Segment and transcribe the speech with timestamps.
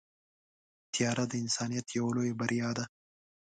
[0.93, 2.85] طیاره د انسانیت یوه لویه بریا ده.